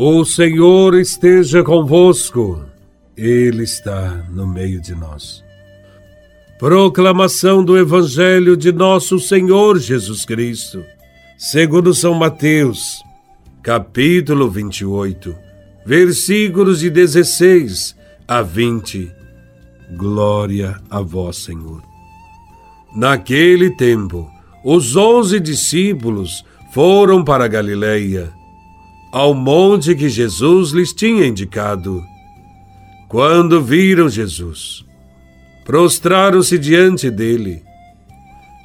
O 0.00 0.24
Senhor 0.24 0.94
esteja 0.94 1.64
convosco, 1.64 2.64
Ele 3.16 3.64
está 3.64 4.24
no 4.30 4.46
meio 4.46 4.80
de 4.80 4.94
nós. 4.94 5.42
Proclamação 6.56 7.64
do 7.64 7.76
Evangelho 7.76 8.56
de 8.56 8.70
Nosso 8.70 9.18
Senhor 9.18 9.76
Jesus 9.76 10.24
Cristo, 10.24 10.84
segundo 11.36 11.92
São 11.92 12.14
Mateus, 12.14 13.02
capítulo 13.60 14.48
28, 14.48 15.34
versículos 15.84 16.78
de 16.78 16.90
16 16.90 17.96
a 18.28 18.40
20. 18.40 19.10
Glória 19.96 20.80
a 20.88 21.00
Vós, 21.00 21.38
Senhor. 21.38 21.82
Naquele 22.94 23.74
tempo, 23.74 24.30
os 24.64 24.94
onze 24.94 25.40
discípulos 25.40 26.44
foram 26.72 27.24
para 27.24 27.48
Galileia 27.48 28.37
ao 29.12 29.34
monte 29.34 29.94
que 29.94 30.08
Jesus 30.08 30.70
lhes 30.70 30.92
tinha 30.92 31.26
indicado. 31.26 32.02
Quando 33.08 33.62
viram 33.62 34.08
Jesus, 34.08 34.84
prostraram-se 35.64 36.58
diante 36.58 37.10
dele. 37.10 37.62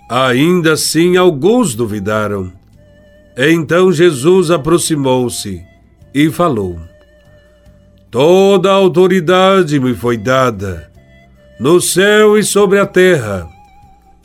Ainda 0.09 0.73
assim, 0.73 1.15
alguns 1.15 1.75
duvidaram. 1.75 2.51
Então 3.37 3.91
Jesus 3.91 4.51
aproximou-se 4.51 5.63
e 6.13 6.29
falou: 6.29 6.79
Toda 8.11 8.69
a 8.69 8.75
autoridade 8.75 9.79
me 9.79 9.95
foi 9.95 10.17
dada, 10.17 10.91
no 11.59 11.81
céu 11.81 12.37
e 12.37 12.43
sobre 12.43 12.79
a 12.79 12.85
terra. 12.85 13.47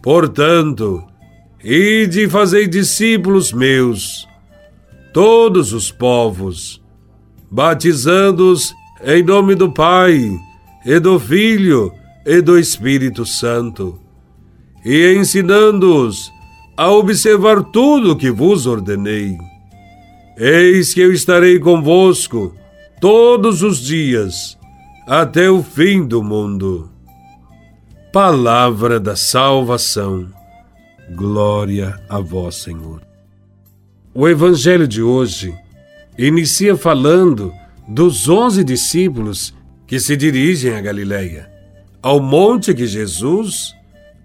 Portanto, 0.02 1.02
ide 1.64 2.24
e 2.24 2.28
fazei 2.28 2.66
discípulos 2.66 3.52
meus 3.52 4.27
todos 5.12 5.72
os 5.72 5.90
povos, 5.90 6.82
batizando-os 7.50 8.74
em 9.04 9.22
nome 9.22 9.54
do 9.54 9.70
Pai, 9.70 10.30
e 10.84 10.98
do 10.98 11.18
Filho, 11.18 11.92
e 12.24 12.40
do 12.40 12.58
Espírito 12.58 13.24
Santo, 13.24 14.00
e 14.84 15.14
ensinando-os 15.14 16.30
a 16.76 16.90
observar 16.90 17.62
tudo 17.62 18.12
o 18.12 18.16
que 18.16 18.30
vos 18.30 18.66
ordenei. 18.66 19.36
Eis 20.36 20.94
que 20.94 21.00
eu 21.00 21.12
estarei 21.12 21.58
convosco 21.58 22.54
todos 23.00 23.62
os 23.62 23.80
dias, 23.80 24.56
até 25.06 25.50
o 25.50 25.62
fim 25.62 26.06
do 26.06 26.22
mundo. 26.22 26.90
Palavra 28.12 29.00
da 29.00 29.16
salvação. 29.16 30.28
Glória 31.14 31.98
a 32.08 32.20
vós, 32.20 32.56
Senhor. 32.56 33.07
O 34.14 34.26
evangelho 34.26 34.88
de 34.88 35.02
hoje 35.02 35.54
inicia 36.16 36.76
falando 36.76 37.52
dos 37.86 38.28
onze 38.28 38.64
discípulos 38.64 39.54
que 39.86 40.00
se 40.00 40.16
dirigem 40.16 40.74
a 40.74 40.80
Galiléia, 40.80 41.50
ao 42.02 42.18
monte 42.18 42.74
que 42.74 42.86
Jesus 42.86 43.74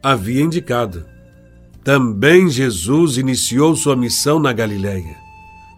havia 0.02 0.42
indicado. 0.42 1.06
Também 1.84 2.50
Jesus 2.50 3.18
iniciou 3.18 3.76
sua 3.76 3.96
missão 3.96 4.40
na 4.40 4.54
Galiléia, 4.54 5.18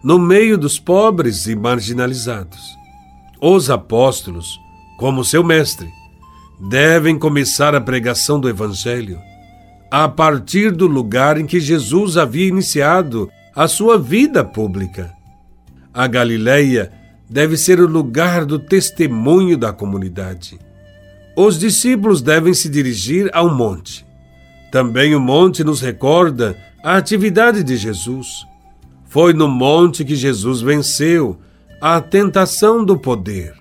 no 0.02 0.18
meio 0.18 0.56
dos 0.56 0.78
pobres 0.78 1.46
e 1.48 1.56
marginalizados. 1.56 2.60
Os 3.40 3.68
apóstolos, 3.70 4.58
como 4.98 5.24
seu 5.24 5.42
mestre, 5.42 5.88
devem 6.70 7.18
começar 7.18 7.74
a 7.74 7.80
pregação 7.80 8.38
do 8.38 8.48
Evangelho 8.48 9.18
a 9.90 10.08
partir 10.08 10.72
do 10.72 10.86
lugar 10.86 11.38
em 11.38 11.46
que 11.46 11.60
Jesus 11.60 12.16
havia 12.16 12.48
iniciado 12.48 13.30
a 13.56 13.66
sua 13.66 13.96
vida 13.98 14.44
pública. 14.44 15.10
A 15.94 16.06
Galileia 16.06 16.92
deve 17.28 17.56
ser 17.56 17.80
o 17.80 17.86
lugar 17.86 18.44
do 18.44 18.58
testemunho 18.58 19.56
da 19.56 19.72
comunidade. 19.72 20.60
Os 21.34 21.58
discípulos 21.58 22.20
devem 22.20 22.52
se 22.52 22.68
dirigir 22.68 23.30
ao 23.32 23.48
monte. 23.48 24.04
Também 24.70 25.14
o 25.14 25.20
monte 25.20 25.64
nos 25.64 25.80
recorda 25.80 26.54
a 26.84 26.98
atividade 26.98 27.62
de 27.62 27.78
Jesus. 27.78 28.46
Foi 29.06 29.32
no 29.32 29.48
monte 29.48 30.04
que 30.04 30.14
Jesus 30.14 30.60
venceu 30.60 31.38
a 31.80 31.98
tentação 31.98 32.84
do 32.84 32.98
poder. 32.98 33.54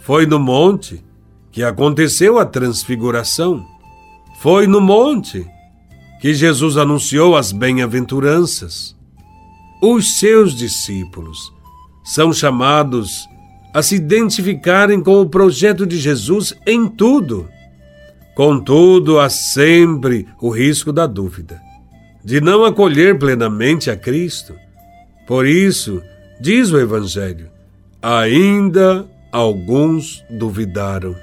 Foi 0.00 0.26
no 0.26 0.40
monte 0.40 1.04
que 1.52 1.62
aconteceu 1.62 2.36
a 2.36 2.44
transfiguração. 2.44 3.64
Foi 4.40 4.66
no 4.66 4.80
monte 4.80 5.46
que 6.20 6.34
Jesus 6.34 6.76
anunciou 6.76 7.36
as 7.36 7.52
bem-aventuranças 7.52 8.93
os 9.92 10.18
seus 10.18 10.54
discípulos 10.54 11.52
são 12.02 12.32
chamados 12.32 13.28
a 13.74 13.82
se 13.82 13.96
identificarem 13.96 15.02
com 15.02 15.20
o 15.20 15.28
projeto 15.28 15.86
de 15.86 15.98
Jesus 15.98 16.54
em 16.66 16.88
tudo. 16.88 17.48
Contudo, 18.34 19.18
há 19.20 19.28
sempre 19.28 20.26
o 20.40 20.48
risco 20.48 20.90
da 20.90 21.06
dúvida, 21.06 21.60
de 22.24 22.40
não 22.40 22.64
acolher 22.64 23.18
plenamente 23.18 23.90
a 23.90 23.96
Cristo. 23.96 24.54
Por 25.26 25.46
isso, 25.46 26.00
diz 26.40 26.70
o 26.70 26.78
Evangelho, 26.78 27.48
ainda 28.00 29.06
alguns 29.30 30.24
duvidaram. 30.30 31.14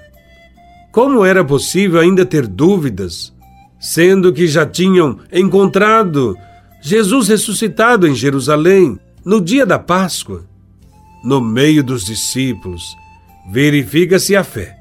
Como 0.92 1.26
era 1.26 1.44
possível 1.44 2.00
ainda 2.00 2.26
ter 2.26 2.46
dúvidas, 2.46 3.34
sendo 3.80 4.32
que 4.32 4.46
já 4.46 4.66
tinham 4.66 5.18
encontrado 5.32 6.38
Jesus 6.82 7.28
ressuscitado 7.28 8.08
em 8.08 8.16
Jerusalém, 8.16 9.00
no 9.24 9.40
dia 9.40 9.68
da 9.68 9.78
Páscoa, 9.78 10.44
no 11.24 11.40
meio 11.40 11.84
dos 11.84 12.04
discípulos, 12.04 12.98
verifica-se 13.52 14.36
a 14.36 14.44
fé, 14.44 14.76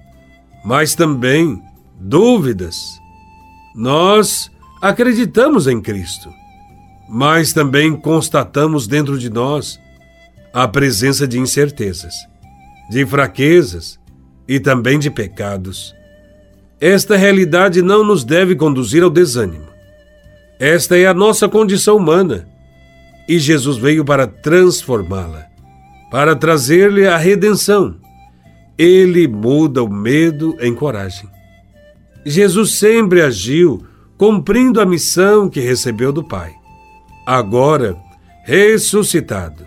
mas 0.64 0.94
também 0.94 1.62
dúvidas. 2.00 2.98
Nós 3.74 4.50
acreditamos 4.80 5.66
em 5.66 5.78
Cristo, 5.78 6.30
mas 7.06 7.52
também 7.52 7.94
constatamos 7.94 8.86
dentro 8.86 9.18
de 9.18 9.28
nós 9.28 9.78
a 10.54 10.66
presença 10.66 11.28
de 11.28 11.38
incertezas, 11.38 12.14
de 12.90 13.04
fraquezas 13.04 14.00
e 14.48 14.58
também 14.58 14.98
de 14.98 15.10
pecados. 15.10 15.94
Esta 16.80 17.14
realidade 17.14 17.82
não 17.82 18.02
nos 18.02 18.24
deve 18.24 18.56
conduzir 18.56 19.02
ao 19.02 19.10
desânimo 19.10 19.69
esta 20.60 20.94
é 20.98 21.06
a 21.06 21.14
nossa 21.14 21.48
condição 21.48 21.96
humana 21.96 22.46
e 23.26 23.38
Jesus 23.38 23.78
veio 23.78 24.04
para 24.04 24.26
transformá-la, 24.26 25.46
para 26.10 26.36
trazer-lhe 26.36 27.06
a 27.06 27.16
redenção. 27.16 27.96
Ele 28.76 29.26
muda 29.26 29.82
o 29.82 29.88
medo 29.88 30.54
em 30.60 30.74
coragem. 30.74 31.26
Jesus 32.26 32.72
sempre 32.72 33.22
agiu 33.22 33.82
cumprindo 34.18 34.82
a 34.82 34.84
missão 34.84 35.48
que 35.48 35.60
recebeu 35.60 36.12
do 36.12 36.22
Pai. 36.22 36.52
Agora, 37.24 37.96
ressuscitado, 38.44 39.64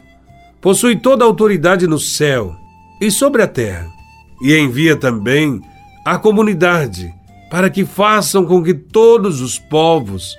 possui 0.62 0.96
toda 0.96 1.24
a 1.24 1.28
autoridade 1.28 1.88
no 1.88 1.98
céu 1.98 2.56
e 3.02 3.10
sobre 3.10 3.42
a 3.42 3.48
terra, 3.48 3.88
e 4.44 4.56
envia 4.56 4.96
também 4.96 5.60
a 6.06 6.20
comunidade 6.20 7.12
para 7.50 7.70
que 7.72 7.84
façam 7.84 8.46
com 8.46 8.62
que 8.62 8.76
todos 8.76 9.42
os 9.42 9.58
povos 9.58 10.38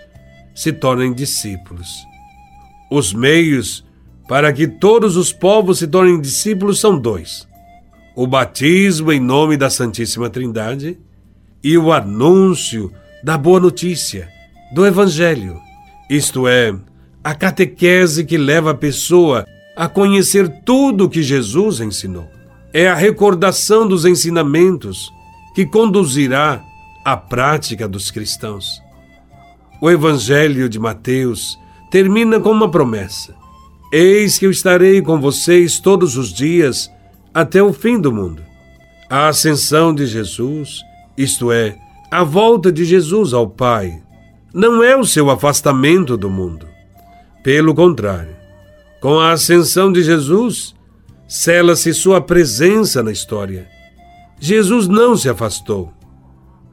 se 0.55 0.73
tornem 0.73 1.13
discípulos. 1.13 2.07
Os 2.91 3.13
meios 3.13 3.85
para 4.29 4.53
que 4.53 4.67
todos 4.67 5.17
os 5.17 5.33
povos 5.33 5.79
se 5.79 5.87
tornem 5.87 6.21
discípulos 6.21 6.81
são 6.81 6.99
dois: 6.99 7.47
o 8.15 8.27
batismo 8.27 9.13
em 9.13 9.21
nome 9.21 9.57
da 9.57 9.69
Santíssima 9.69 10.31
Trindade 10.31 10.99
e 11.63 11.77
o 11.77 11.93
anúncio 11.93 12.93
da 13.23 13.39
boa 13.39 13.59
notícia, 13.59 14.29
do 14.75 14.87
Evangelho, 14.87 15.59
isto 16.11 16.47
é, 16.47 16.75
a 17.23 17.35
catequese 17.35 18.25
que 18.25 18.37
leva 18.37 18.73
a 18.73 18.75
pessoa 18.75 19.47
a 19.75 19.89
conhecer 19.89 20.63
tudo 20.65 21.05
o 21.05 21.09
que 21.09 21.23
Jesus 21.23 21.81
ensinou. 21.81 22.31
É 22.73 22.89
a 22.89 22.95
recordação 22.95 23.89
dos 23.89 24.05
ensinamentos 24.05 25.11
que 25.55 25.65
conduzirá 25.65 26.63
à 27.05 27.17
prática 27.17 27.89
dos 27.89 28.11
cristãos. 28.11 28.84
O 29.85 29.91
Evangelho 29.91 30.67
de 30.67 30.79
Mateus 30.79 31.59
termina 31.91 32.41
com 32.41 32.51
uma 32.51 32.71
promessa: 32.71 33.35
Eis 33.93 34.39
que 34.39 34.47
eu 34.47 34.51
estarei 34.51 35.03
com 35.03 35.21
vocês 35.21 35.79
todos 35.79 36.17
os 36.17 36.33
dias 36.33 36.91
até 37.35 37.63
o 37.63 37.71
fim 37.71 38.01
do 38.01 38.11
mundo. 38.11 38.43
A 39.11 39.29
ascensão 39.29 39.95
de 39.95 40.07
Jesus, 40.07 40.81
isto 41.19 41.53
é, 41.53 41.77
a 42.11 42.25
volta 42.25 42.73
de 42.73 42.83
Jesus 42.83 43.35
ao 43.35 43.47
Pai, 43.47 44.01
não 44.55 44.83
é 44.83 44.97
o 44.97 45.05
seu 45.05 45.29
afastamento 45.29 46.17
do 46.17 46.31
mundo. 46.31 46.67
Pelo 47.43 47.75
contrário, 47.75 48.35
com 49.03 49.21
a 49.21 49.33
ascensão 49.33 49.93
de 49.93 50.03
Jesus, 50.03 50.75
cela-se 51.29 51.93
sua 51.93 52.23
presença 52.23 53.03
na 53.03 53.13
história. 53.13 53.69
Jesus 54.41 54.89
não 54.89 55.15
se 55.15 55.29
afastou, 55.29 55.93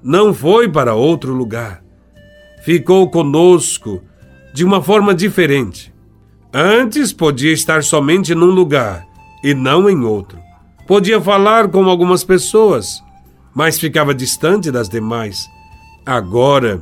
não 0.02 0.34
foi 0.34 0.70
para 0.70 0.96
outro 0.96 1.34
lugar 1.34 1.91
ficou 2.64 3.10
conosco 3.10 4.02
de 4.54 4.64
uma 4.64 4.82
forma 4.82 5.14
diferente. 5.14 5.94
Antes 6.54 7.14
podia 7.14 7.52
estar 7.52 7.84
somente 7.84 8.36
num 8.36 8.52
lugar 8.52 9.08
e 9.44 9.54
não 9.54 9.90
em 9.90 10.04
outro. 10.04 10.40
Podia 10.86 11.22
falar 11.22 11.70
com 11.70 11.86
algumas 11.86 12.24
pessoas, 12.24 13.02
mas 13.54 13.80
ficava 13.80 14.14
distante 14.14 14.70
das 14.70 14.90
demais. 14.90 15.50
Agora, 16.06 16.82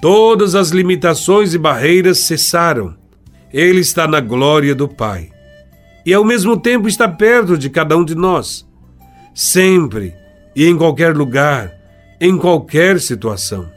todas 0.00 0.54
as 0.54 0.70
limitações 0.70 1.54
e 1.54 1.58
barreiras 1.58 2.18
cessaram. 2.18 2.96
Ele 3.52 3.80
está 3.80 4.08
na 4.08 4.20
glória 4.20 4.74
do 4.74 4.88
Pai. 4.88 5.30
E 6.04 6.12
ao 6.12 6.24
mesmo 6.24 6.56
tempo 6.56 6.88
está 6.88 7.08
perto 7.08 7.56
de 7.56 7.70
cada 7.70 7.96
um 7.96 8.04
de 8.04 8.14
nós. 8.14 8.66
Sempre 9.32 10.12
e 10.56 10.66
em 10.66 10.76
qualquer 10.76 11.16
lugar, 11.16 11.72
em 12.20 12.36
qualquer 12.36 13.00
situação. 13.00 13.73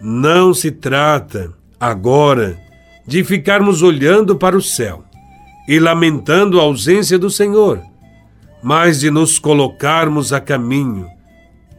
Não 0.00 0.54
se 0.54 0.70
trata, 0.70 1.52
agora, 1.78 2.56
de 3.06 3.24
ficarmos 3.24 3.82
olhando 3.82 4.36
para 4.36 4.56
o 4.56 4.62
céu 4.62 5.04
e 5.66 5.80
lamentando 5.80 6.60
a 6.60 6.62
ausência 6.62 7.18
do 7.18 7.28
Senhor, 7.28 7.82
mas 8.62 9.00
de 9.00 9.10
nos 9.10 9.38
colocarmos 9.38 10.32
a 10.32 10.40
caminho 10.40 11.08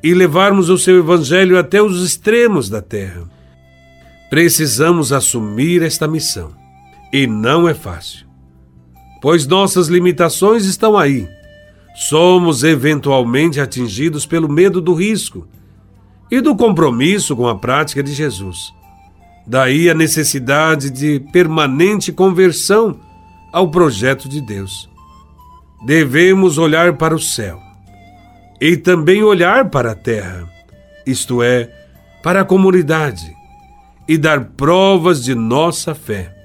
e 0.04 0.14
levarmos 0.14 0.70
o 0.70 0.78
seu 0.78 0.98
Evangelho 1.00 1.58
até 1.58 1.82
os 1.82 2.04
extremos 2.04 2.70
da 2.70 2.82
terra. 2.82 3.24
Precisamos 4.30 5.12
assumir 5.12 5.82
esta 5.82 6.08
missão. 6.08 6.52
E 7.12 7.26
não 7.26 7.68
é 7.68 7.74
fácil. 7.74 8.28
Pois 9.22 9.48
nossas 9.48 9.88
limitações 9.88 10.66
estão 10.66 10.96
aí. 10.96 11.28
Somos 11.96 12.64
eventualmente 12.64 13.60
atingidos 13.60 14.26
pelo 14.26 14.48
medo 14.48 14.80
do 14.80 14.94
risco 14.94 15.48
e 16.30 16.42
do 16.42 16.56
compromisso 16.56 17.36
com 17.36 17.48
a 17.48 17.58
prática 17.58 18.04
de 18.04 18.14
Jesus. 18.14 18.74
Daí 19.46 19.90
a 19.90 19.94
necessidade 19.94 20.90
de 20.90 21.20
permanente 21.32 22.12
conversão 22.12 23.00
ao 23.52 23.70
projeto 23.70 24.30
de 24.30 24.42
Deus. 24.42 24.90
Devemos 25.86 26.58
olhar 26.58 26.98
para 26.98 27.16
o 27.16 27.20
céu 27.20 27.60
e 28.62 28.78
também 28.78 29.24
olhar 29.24 29.70
para 29.70 29.92
a 29.92 29.96
terra, 29.96 30.48
isto 31.06 31.42
é, 31.42 31.72
para 32.22 32.42
a 32.42 32.46
comunidade, 32.46 33.34
e 34.08 34.18
dar 34.18 34.44
provas 34.58 35.24
de 35.24 35.34
nossa 35.34 35.96
fé. 35.96 36.36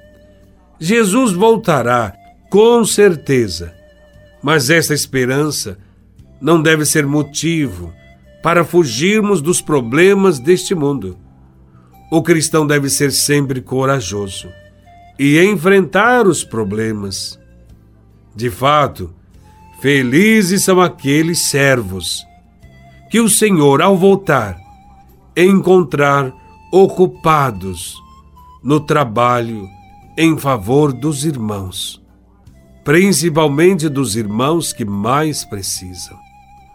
Jesus 0.79 1.33
voltará, 1.33 2.15
com 2.49 2.85
certeza, 2.85 3.75
mas 4.43 4.71
essa 4.71 4.95
esperança 4.95 5.79
não 6.41 6.61
deve 6.63 6.85
ser 6.85 7.07
motivo 7.07 7.93
para 8.45 8.63
fugirmos 8.63 9.41
dos 9.41 9.63
problemas 9.63 10.39
deste 10.39 10.75
mundo. 10.75 11.17
O 12.13 12.23
cristão 12.23 12.67
deve 12.67 12.91
ser 12.91 13.11
sempre 13.11 13.63
corajoso 13.63 14.51
e 15.19 15.43
enfrentar 15.43 16.27
os 16.27 16.45
problemas. 16.45 17.41
De 18.37 18.51
fato, 18.51 19.15
Felizes 19.81 20.63
são 20.63 20.79
aqueles 20.79 21.41
servos 21.41 22.23
que 23.11 23.19
o 23.19 23.31
Senhor, 23.31 23.81
ao 23.81 23.97
voltar, 23.97 24.59
encontrar 25.35 26.31
ocupados 26.71 27.95
no 28.63 28.79
trabalho 28.79 29.67
em 30.19 30.37
favor 30.37 30.93
dos 30.93 31.25
irmãos, 31.25 31.99
principalmente 32.85 33.89
dos 33.89 34.17
irmãos 34.17 34.71
que 34.71 34.85
mais 34.85 35.47
precisam. 35.47 36.19